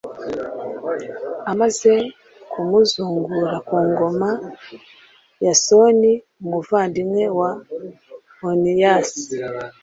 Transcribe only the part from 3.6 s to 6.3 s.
ku ngoma, yasoni,